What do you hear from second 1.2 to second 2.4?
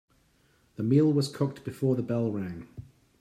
cooked before the bell